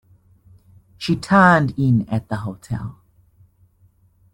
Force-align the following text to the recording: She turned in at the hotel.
She 0.97 1.15
turned 1.15 1.77
in 1.77 2.09
at 2.09 2.27
the 2.27 2.37
hotel. 2.37 3.01